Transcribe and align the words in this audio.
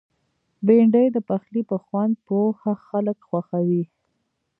بېنډۍ 0.65 1.05
د 1.11 1.17
پخلي 1.29 1.61
په 1.69 1.77
خوند 1.85 2.13
پوه 2.25 2.73
خلک 2.87 3.17
خوښوي 3.27 3.83